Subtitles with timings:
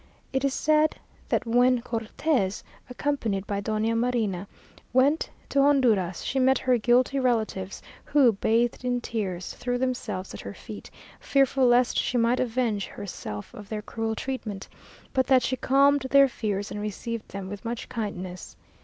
[0.33, 0.95] It is said
[1.29, 4.47] that when Cortes, accompanied by Doña Marina,
[4.93, 10.41] went to Honduras, she met her guilty relatives, who, bathed in tears, threw themselves at
[10.41, 14.67] her feet, fearful lest she might avenge herself of their cruel treatment;
[15.13, 18.55] but that she calmed their fears, and received them with much kindness.